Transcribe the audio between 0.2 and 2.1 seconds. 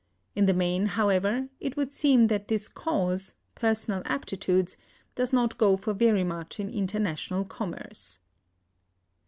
In the main, however, it would